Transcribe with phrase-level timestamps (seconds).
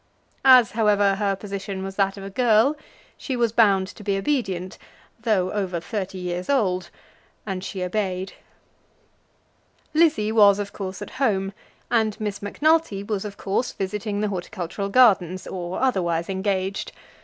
[0.43, 2.75] As, however, her position was that of a girl,
[3.17, 4.79] she was bound to be obedient,
[5.19, 6.89] though over thirty years old,
[7.45, 8.33] and she obeyed.
[9.93, 11.53] Lizzie was of course at home,
[11.91, 16.93] and Miss Macnulty was of course visiting the Horticultural Gardens or otherwise engaged.